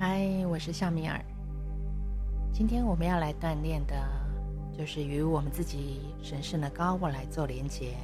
[0.00, 1.20] 嗨，我是夏米尔。
[2.52, 3.96] 今天我们要来锻炼的，
[4.72, 7.96] 就是与我们自己神圣的高我来做连结。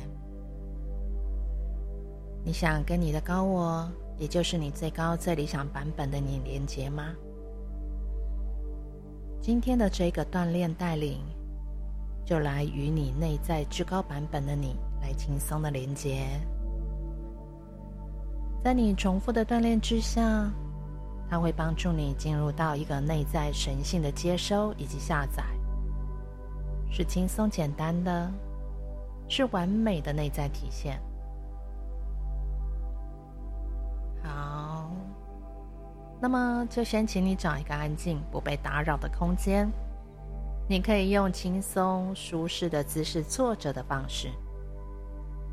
[2.45, 7.15] 你想跟你的高我，也就是你最高、最理想版本的你连结吗？
[9.41, 11.21] 今天的这个锻炼带领，
[12.25, 16.27] 就来与你内在至高版本的你来轻松的连结。
[18.65, 20.51] 在你重复的锻炼之下，
[21.29, 25.43] 它会帮助你进入到一个内在神性的接收以及下载，
[26.91, 28.31] 是轻松简单的，
[29.29, 31.01] 是完美的内在体现。
[34.23, 34.91] 好，
[36.21, 39.69] 那么就先请你找一个安静、不被打扰的空间，
[40.69, 44.31] 你可以用轻松舒适的姿势坐着的方式，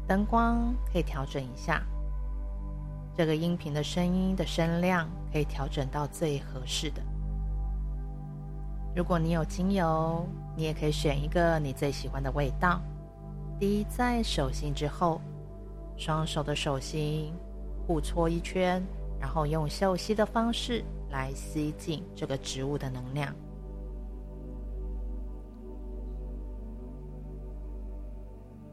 [0.07, 1.81] 灯光可以调整一下。
[3.15, 7.01] 这个音频的声音的声量可以调整到最合适的。
[8.95, 12.81] 如果你有精油，你也可以选一个你最喜欢的味道，
[13.59, 15.21] 滴在手心之后，
[15.97, 17.33] 双手的手心
[17.85, 18.81] 互搓一圈，
[19.19, 23.33] 然后用嗅吸的方式来吸进这个植物的能量。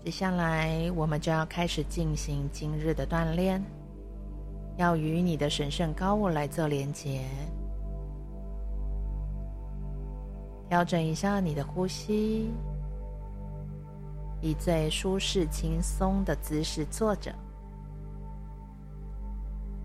[0.04, 3.62] 接下来，我们就要开始进行今日的锻炼。
[4.78, 7.24] 要与你的神圣高我来做连接，
[10.68, 12.48] 调整一下你的呼吸，
[14.40, 17.34] 以最舒适、轻松的姿势坐着。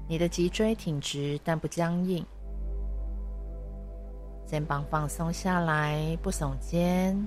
[0.07, 2.23] 你的脊椎挺直但不僵硬，
[4.45, 7.17] 肩膀放松下来，不耸肩。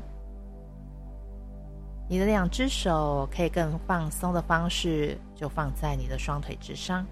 [2.08, 7.04] 你的两只手可以更放松的方式，就放在你的双腿之上。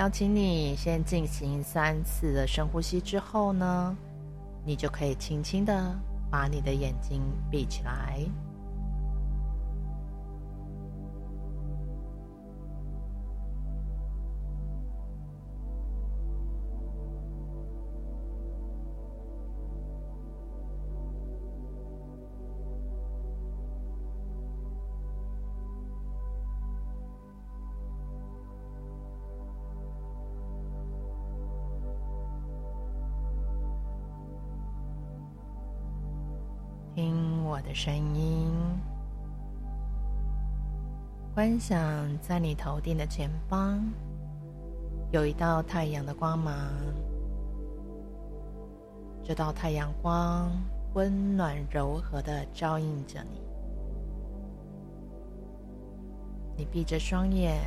[0.00, 3.94] 邀请你先进行三次的深呼吸之后呢，
[4.64, 5.94] 你就可以轻轻的
[6.30, 8.18] 把你的眼睛闭起来。
[37.00, 38.46] 听我的声音，
[41.32, 41.80] 观想
[42.20, 43.82] 在你头顶的前方
[45.10, 46.54] 有一道太阳的光芒，
[49.24, 50.52] 这道太阳光
[50.92, 53.40] 温暖柔和的照映着你。
[56.54, 57.62] 你闭着双眼，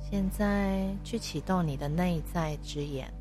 [0.00, 3.12] 现在去启动你的内在之眼。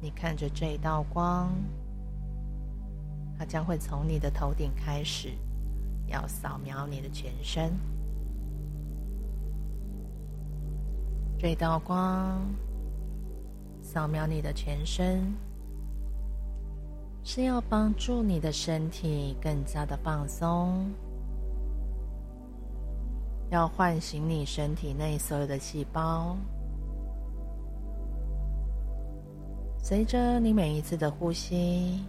[0.00, 1.52] 你看着这一道光，
[3.38, 5.30] 它将会从你的头顶开始，
[6.06, 7.72] 要扫描你的全身。
[11.38, 12.40] 这道光
[13.82, 15.34] 扫描你的全身，
[17.22, 20.90] 是要帮助你的身体更加的放松，
[23.50, 26.36] 要唤醒你身体内所有的细胞。
[29.90, 32.04] 随着你每一次的呼吸，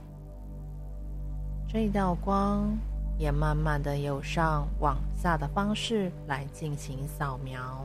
[1.67, 2.77] 这一道光
[3.17, 7.83] 也慢慢的由上往下的方式来进行扫描，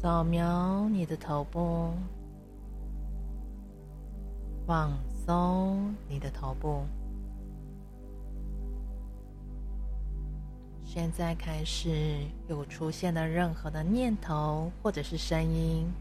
[0.00, 1.90] 扫描你的头部，
[4.68, 4.92] 放
[5.26, 6.84] 松你的头部。
[10.94, 15.92] 现在开始有出现的任何的念头或者是声音，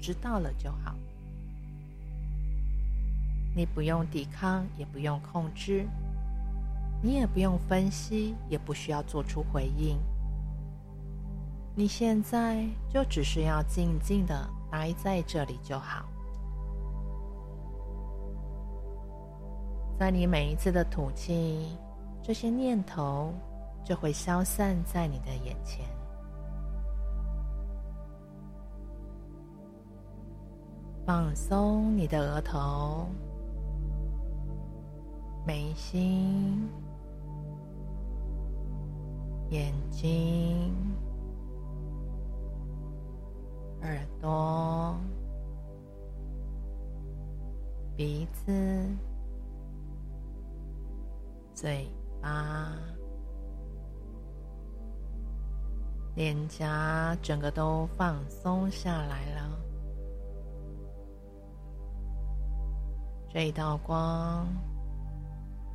[0.00, 0.94] 知道了就好。
[3.56, 5.84] 你不用抵抗，也不用控制，
[7.02, 9.98] 你也不用分析，也不需要做出回应。
[11.74, 16.04] 你现在就只是要静静的待在这里就好。
[19.98, 21.76] 在你每一次的吐气，
[22.22, 23.34] 这些念头。
[23.86, 25.86] 就会消散在你的眼前。
[31.06, 33.06] 放松你的额头、
[35.46, 36.68] 眉心、
[39.50, 40.74] 眼睛、
[43.82, 44.98] 耳朵、
[47.94, 48.52] 鼻子、
[51.54, 51.88] 嘴
[52.20, 52.76] 巴，
[56.16, 59.50] 脸颊整个都放松下来了。
[63.28, 64.48] 这一道光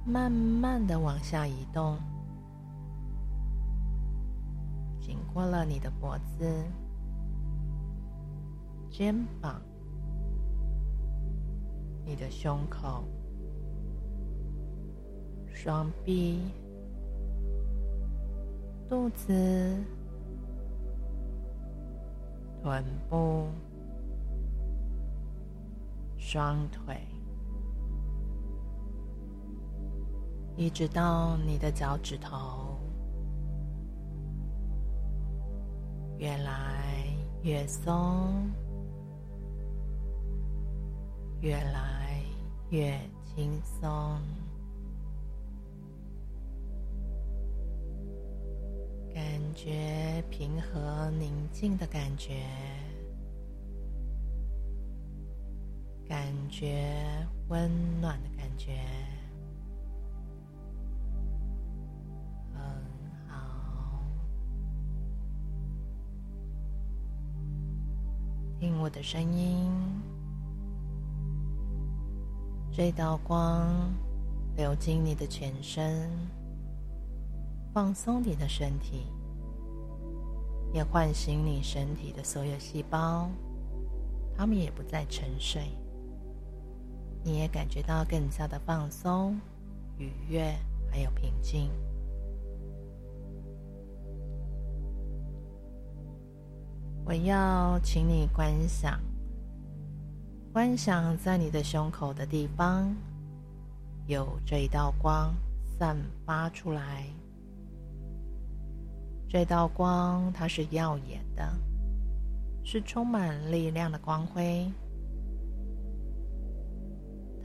[0.04, 1.96] 慢慢的往下移动，
[5.00, 6.66] 经过了你的脖子、
[8.90, 9.62] 肩膀。
[12.04, 13.04] 你的胸口、
[15.54, 16.42] 双臂、
[18.90, 19.32] 肚子、
[22.62, 23.48] 臀部、
[26.18, 26.96] 双腿，
[30.56, 32.78] 一直到你的脚趾头，
[36.18, 37.06] 越来
[37.42, 38.50] 越松，
[41.42, 41.92] 越来。
[42.72, 44.18] 越轻松，
[49.54, 52.44] 觉平和宁静的感觉，
[56.08, 56.86] 感觉
[57.50, 57.70] 温
[58.00, 58.80] 暖的感觉，
[62.54, 62.62] 很
[63.28, 64.04] 好。
[68.60, 69.72] 听我的声音。
[72.74, 73.94] 这道光
[74.56, 76.10] 流进你的全身，
[77.74, 79.08] 放松你的身体，
[80.74, 83.30] 也唤醒你身体的所有细胞，
[84.38, 85.64] 它们也不再沉睡。
[87.24, 89.40] 你也感觉到更加的放松、
[89.98, 90.56] 愉悦，
[90.90, 91.70] 还有平静。
[97.04, 99.00] 我要请你观想。
[100.54, 102.94] 观想在你的胸口的地方，
[104.06, 105.34] 有这一道光
[105.78, 107.06] 散发出来。
[109.34, 111.58] 这道光它是耀眼的，
[112.66, 114.70] 是充满力量的光辉。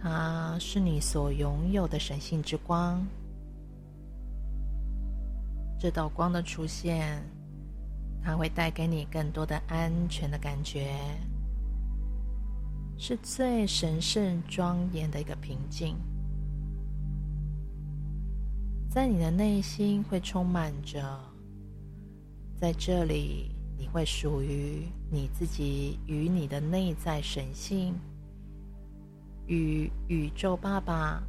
[0.01, 3.07] 它是你所拥有的神性之光。
[5.79, 7.23] 这道光的出现，
[8.21, 10.93] 它会带给你更多的安全的感觉。
[12.99, 15.95] 是最神圣庄严的一个平静，
[18.91, 21.21] 在你的内心会充满着，
[22.59, 27.95] 在这里你会属于你自己与你的内在神性，
[29.47, 31.23] 与宇宙爸爸，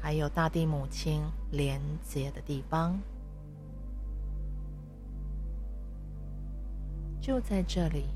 [0.00, 2.98] 还有大地母亲连接的地方，
[7.20, 8.06] 就在这里。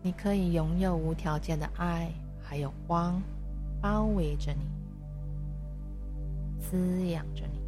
[0.00, 2.10] 你可以拥有无条件的爱，
[2.40, 3.20] 还有光，
[3.82, 4.60] 包围着你，
[6.60, 7.59] 滋养着你。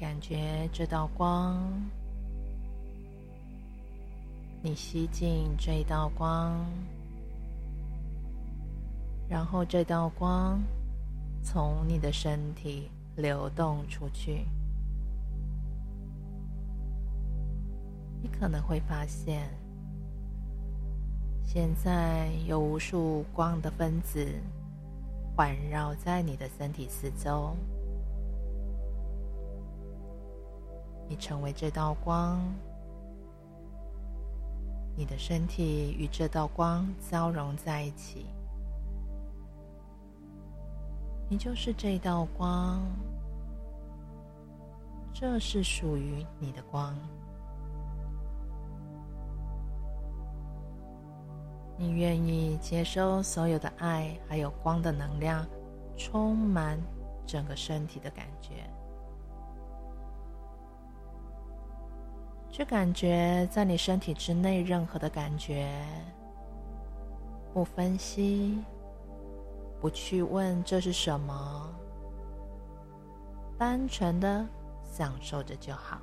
[0.00, 1.60] 感觉这道光，
[4.62, 6.64] 你吸进这道光。
[9.28, 10.58] 然后这道光
[11.42, 14.46] 从你的身体流动出去，
[18.22, 19.50] 你可能会发现，
[21.44, 24.26] 现在有无数光的分子
[25.36, 27.54] 环绕在你的身体四周，
[31.10, 32.40] 你成为这道光，
[34.96, 38.26] 你的身体与这道光交融在一起。
[41.28, 42.80] 你就是这道光，
[45.12, 46.94] 这是属于你的光。
[51.76, 55.44] 你愿意接收所有的爱，还有光的能量，
[55.96, 56.78] 充满
[57.26, 58.70] 整个身体的感觉。
[62.50, 65.70] 去感觉在你身体之内任何的感觉，
[67.54, 68.62] 不分析。
[69.80, 71.74] 不去问这是什么，
[73.56, 74.46] 单纯的
[74.82, 75.98] 享受着就好。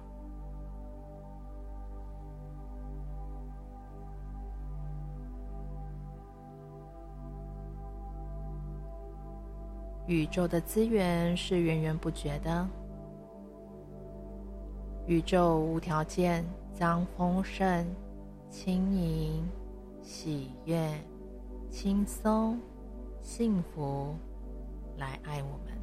[10.07, 12.67] 宇宙的资源是源源不绝的，
[15.07, 17.87] 宇宙无条件将丰盛、
[18.49, 19.41] 轻盈、
[20.01, 20.91] 喜悦、
[21.69, 22.59] 轻松。
[23.21, 24.15] 幸福
[24.97, 25.77] 来爱我们，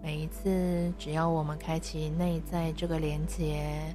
[0.00, 3.94] 每一次，只要我们开启内在这个连接，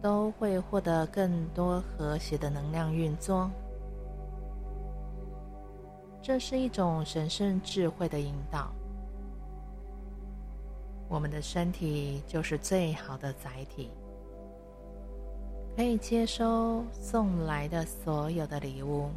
[0.00, 3.50] 都会获得更多和谐的能量运作。
[6.22, 8.72] 这是一种神圣智慧的引导。
[11.08, 13.90] 我们的身体就是最好的载体，
[15.76, 19.08] 可以接收送来的所有的礼物。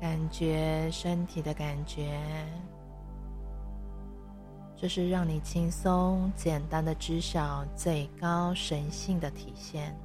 [0.00, 2.20] 感觉身体的感觉，
[4.76, 9.96] 这是让你轻松简单的知晓最高神性的体现。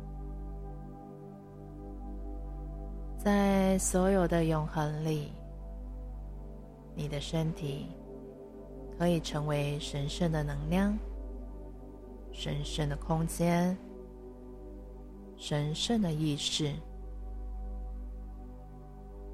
[3.21, 5.33] 在所有的永恒里，
[6.95, 7.87] 你的身体
[8.97, 10.97] 可以成为神圣的能量、
[12.31, 13.77] 神圣的空间、
[15.35, 16.73] 神圣的意识。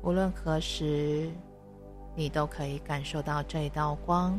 [0.02, 1.30] 无论何时，
[2.16, 4.34] 你都可以感受到这一道光；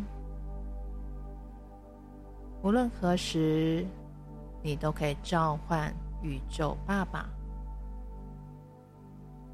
[2.64, 3.86] 无论何时，
[4.60, 7.30] 你都可以召唤宇宙爸爸。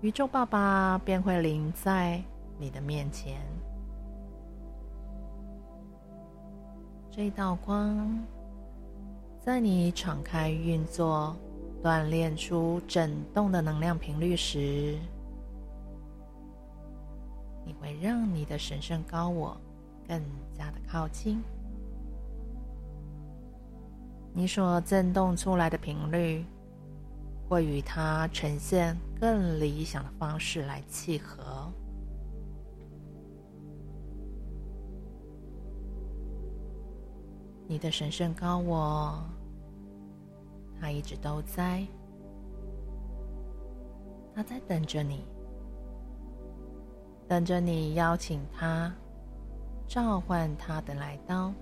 [0.02, 2.20] 宇宙爸爸便会临在
[2.58, 3.40] 你的面前。
[7.08, 8.20] 这道光，
[9.40, 11.36] 在你敞开运作、
[11.84, 14.98] 锻炼出震动的能量频率时，
[17.64, 19.56] 你会让你的神圣高我
[20.08, 20.20] 更
[20.52, 21.40] 加的靠近。
[24.34, 26.44] 你所震动出来的频率，
[27.52, 31.70] 会与它呈现更理想的方式来契合。
[37.68, 39.22] 你的神圣高我，
[40.80, 41.86] 他一直都在，
[44.34, 45.22] 他在等着你，
[47.28, 48.90] 等着你邀请他，
[49.86, 51.52] 召唤他的来到。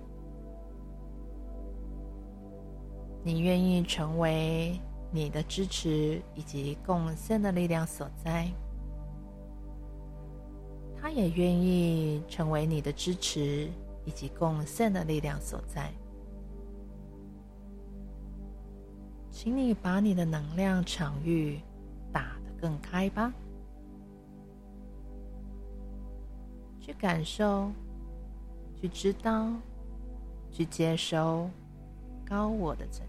[3.25, 4.79] 你愿意成为
[5.11, 8.49] 你的支持以及贡献的力量所在，
[10.95, 13.69] 他也愿意成为你的支持
[14.05, 15.91] 以及贡献的力量所在。
[19.29, 21.59] 请你把你的能量场域
[22.11, 23.33] 打得更开吧，
[26.79, 27.71] 去感受，
[28.79, 29.49] 去知道，
[30.51, 31.49] 去接收
[32.25, 33.07] 高我的存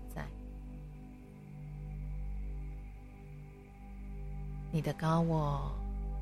[4.74, 5.70] 你的高我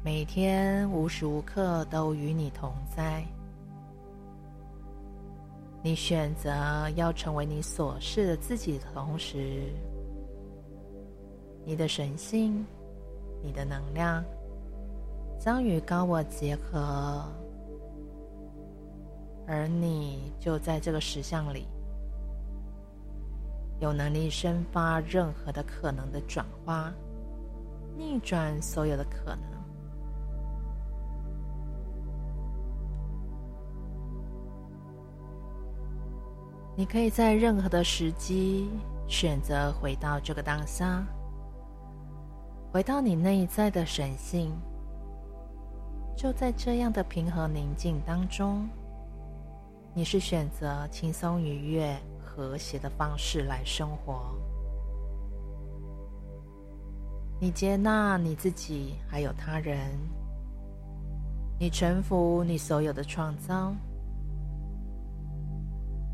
[0.02, 3.24] 每天无时无刻都与你同在。
[5.84, 6.50] 你选择
[6.96, 9.72] 要成为你所示的自己的同时，
[11.64, 12.66] 你的神性、
[13.40, 14.24] 你的能量
[15.38, 17.24] 将与高我结合，
[19.46, 21.68] 而你就在这个实相里，
[23.78, 26.92] 有能力生发任何的可能的转化。
[28.00, 29.42] 逆转所有的可能。
[36.74, 38.70] 你可以在任何的时机
[39.06, 41.04] 选择回到这个当下，
[42.72, 44.50] 回到你内在的神性。
[46.16, 48.66] 就在这样的平和宁静当中，
[49.92, 54.34] 你是选择轻松愉悦、和谐的方式来生活。
[57.42, 59.78] 你接纳你自己，还有他人。
[61.58, 63.74] 你臣服你所有的创造，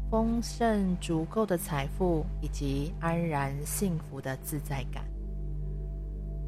[0.08, 5.04] 丰盛足够的财富以及安然幸福的自在感，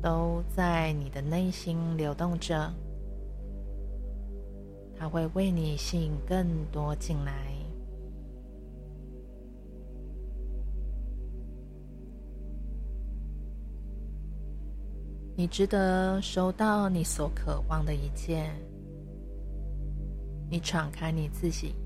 [0.01, 2.73] 都在你的内心流动着。
[4.97, 7.58] 它会为你吸引更多进来。
[15.39, 18.51] 你值得收到你所渴望的一切。
[20.51, 21.77] 你敞开你自己，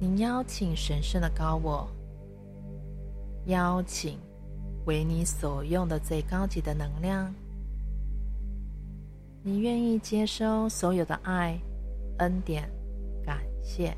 [0.00, 1.86] 你邀请神圣的高我，
[3.48, 4.18] 邀请
[4.86, 7.30] 为你所用的最高级的能量。
[9.42, 11.60] 你愿意接收所有的爱、
[12.20, 12.66] 恩典、
[13.22, 13.94] 感谢、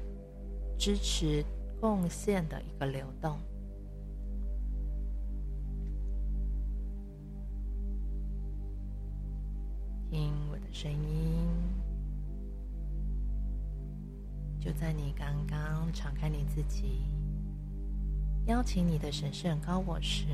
[0.76, 1.44] 支持、
[1.80, 3.38] 贡献的一个流动。
[10.12, 11.48] 听我的声音，
[14.60, 17.00] 就在你刚刚敞开你自己，
[18.44, 20.26] 邀请你的神圣高我时，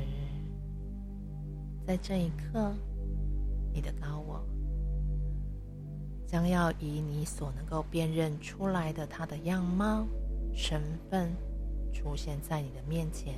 [1.87, 2.75] 在这一刻，
[3.73, 4.45] 你的高我
[6.27, 10.05] 将要以你所能够辨认出来的他的样貌、
[10.53, 11.31] 身份
[11.93, 13.33] 出现在你的面前。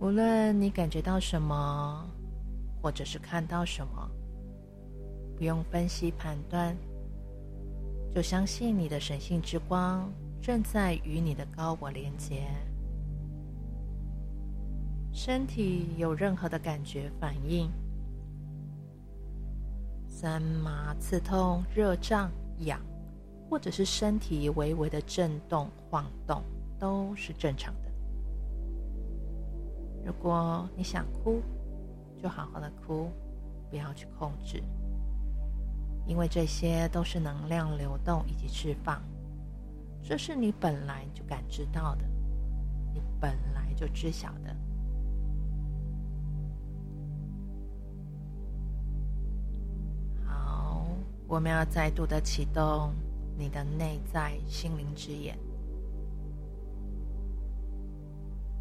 [0.00, 2.10] 无论你感觉到什么，
[2.82, 4.10] 或者是看到什么，
[5.36, 6.76] 不用分析判断，
[8.14, 12.46] 就相信你的神性之光正在与你的高我连接。
[15.12, 17.70] 身体有任何的感觉反应，
[20.06, 22.80] 酸麻、刺痛、热胀、痒，
[23.48, 26.42] 或者是身体微微的震动、晃动，
[26.78, 27.90] 都是正常的。
[30.06, 31.42] 如果你想哭，
[32.22, 33.10] 就好好的哭，
[33.70, 34.62] 不要去控制。
[36.06, 39.00] 因为这些都是能量流动以及释放，
[40.02, 42.04] 这是你本来就感知到的，
[42.92, 44.56] 你本来就知晓的。
[50.26, 50.84] 好，
[51.28, 52.92] 我们要再度的启动
[53.38, 55.38] 你的内在心灵之眼，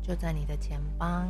[0.01, 1.27] 就在你的前方。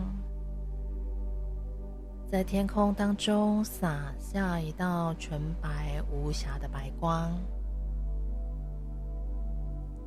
[2.30, 7.32] 在天空当中洒下一道纯白无瑕的白光，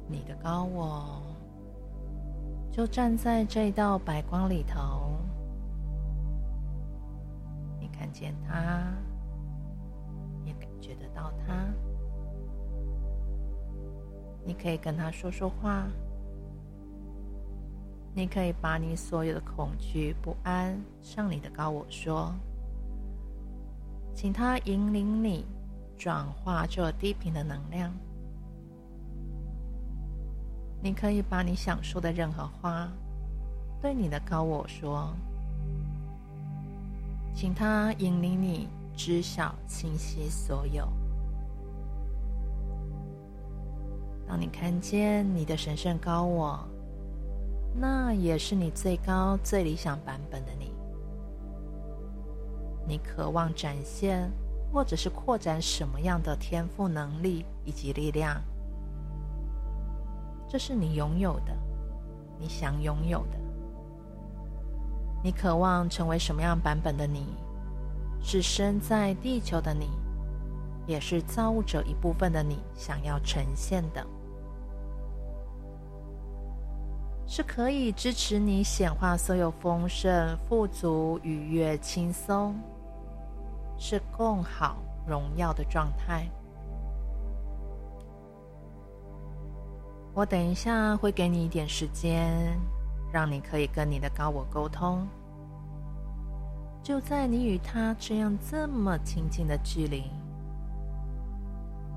[0.07, 1.21] 你的高我
[2.71, 5.19] 就站在这道白光里头。
[7.81, 8.87] 你看见他，
[10.45, 11.53] 也感觉得到他，
[14.45, 15.89] 你可以跟他说说话。
[18.15, 22.31] 你可以把你所有的恐惧、不安向你的高我说，
[24.15, 25.47] 请他引领你
[25.97, 27.91] 转化这低频的能量。
[30.83, 32.87] 你可以把你想说的任何话
[33.81, 35.15] 对你的高我说，
[37.35, 40.87] 请他引领你知晓清晰所有。
[44.29, 46.69] 当你看见你的神圣高我。
[47.75, 50.73] 那也是你最高、最理想版本的你。
[52.87, 54.31] 你渴望展现
[54.73, 58.43] 或者是扩展什么样的天赋能力以及力量？
[60.49, 61.57] 这是你拥有的，
[62.39, 63.39] 你想拥有的。
[65.25, 67.27] 你渴望成为什么样版本的你？
[68.21, 69.89] 是身在地球的你，
[70.87, 74.07] 也是造物者一部分的你想要呈现的。
[77.35, 82.55] 是可以支持你显化所有丰盛、富足、愉悦、轻松，
[83.79, 86.29] 是更好、荣耀的状态。
[90.13, 92.31] 我等一下会给你一点时间，
[93.11, 95.09] 让你可以跟你的高我沟通。
[96.83, 100.05] 就在你与他这样这么亲近的距离。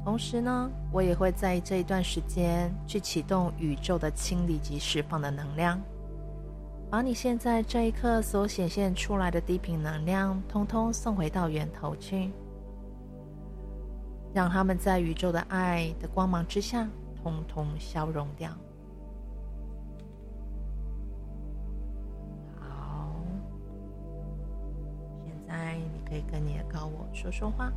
[0.05, 5.81] 同时呢，我也会在这一段时间去启动宇宙的清理及释放的能量，
[6.91, 12.31] 把你现在这一刻所显现出来的低频能量，通通送回到源头去，
[14.31, 16.87] 让他们在宇宙的爱的光芒之下，
[17.23, 18.51] 通通消融掉。
[22.59, 23.09] 好，
[25.25, 27.73] 现在你可以跟你的高我说说话。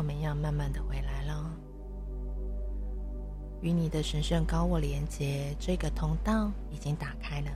[0.00, 1.54] 我们要慢慢的回来了。
[3.60, 7.50] 与你的神圣高我连接，这个通道已经打开了。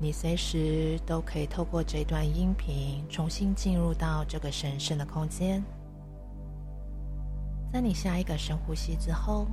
[0.00, 5.62] 你随时都可以透过这段音频重新进入到这个神圣的空间。
[7.70, 9.46] 在你下一个深呼吸之后，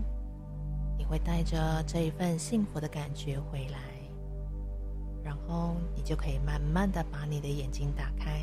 [0.98, 3.78] 你会带着这一份幸福的感觉回来，
[5.22, 8.42] 然后你就可以慢慢的把你的眼睛打开。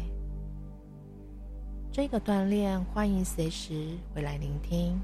[1.92, 4.98] 这个锻炼，欢迎随时回来聆听。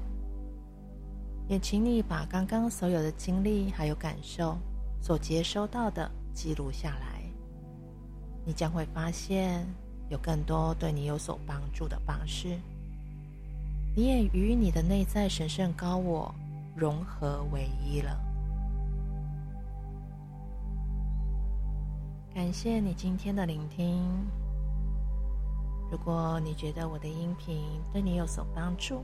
[1.47, 4.57] 也请你把刚刚所有的经历还有感受
[4.99, 7.21] 所接收到的记录下来，
[8.43, 9.63] 你将会发现
[10.09, 12.57] 有更多对你有所帮助的方式。
[13.95, 16.33] 你也与你的内在神圣高我
[16.75, 18.19] 融合为一了。
[22.33, 24.03] 感谢你今天的聆听。
[25.91, 29.03] 如果你觉得我的音频对你有所帮助，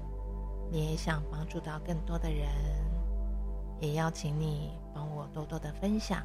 [0.71, 2.47] 你也想帮助到更多的人，
[3.79, 6.23] 也邀请你帮我多多的分享。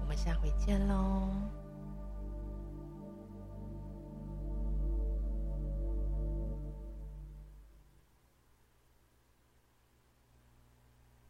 [0.00, 1.28] 我们下回见喽。